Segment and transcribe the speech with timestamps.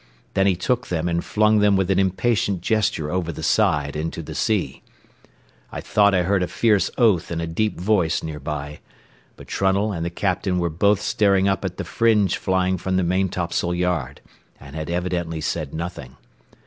[0.33, 4.23] Then he took them and flung them with an impatient gesture over the side into
[4.23, 4.81] the sea.
[5.71, 8.79] I thought I heard a fierce oath in a deep voice near by,
[9.35, 13.03] but Trunnell and the captain were both staring up at the fringe flying from the
[13.03, 14.21] maintopsail yard,
[14.59, 16.17] and had evidently said nothing.